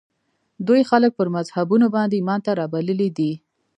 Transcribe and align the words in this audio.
دوی 0.67 0.81
خلک 0.89 1.11
پر 1.17 1.27
مذهبونو 1.35 1.85
باندې 1.95 2.15
ایمان 2.17 2.39
ته 2.45 2.51
رابللي 2.59 3.09
دي 3.17 3.31